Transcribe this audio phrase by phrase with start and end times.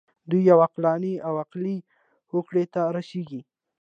[0.29, 1.79] دوی یوې عقلاني او عقلایي
[2.31, 3.41] هوکړې ته رسیږي.